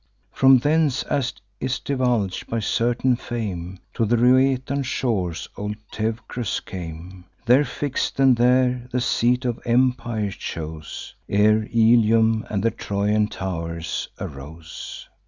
[0.31, 7.25] From thence, as 'tis divulg'd by certain fame, To the Rhoetean shores old Teucrus came;
[7.45, 14.07] There fix'd, and there the seat of empire chose, Ere Ilium and the Trojan tow'rs
[14.19, 15.07] arose.